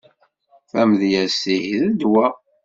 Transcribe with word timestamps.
Tamedyazt 0.69 1.43
ihi 1.55 1.77
d 1.83 1.85
ddwa. 1.93 2.27